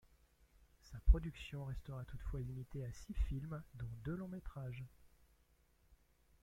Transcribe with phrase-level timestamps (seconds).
[0.81, 4.83] Sa production restera toutefois limitée à six films, dont deux longs métrages.